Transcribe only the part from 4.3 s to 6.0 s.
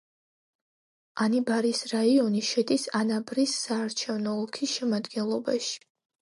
ოლქის შემადგენლობაში.